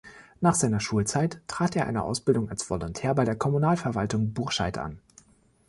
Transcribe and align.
Nach 0.39 0.55
seiner 0.55 0.79
Schulzeit 0.79 1.41
trat 1.45 1.75
er 1.75 1.85
eine 1.85 2.01
Ausbildung 2.01 2.49
als 2.49 2.67
Volontär 2.71 3.13
bei 3.13 3.23
der 3.23 3.35
Kommunalverwaltung 3.35 4.33
Burscheid 4.33 4.79
an. 4.79 4.97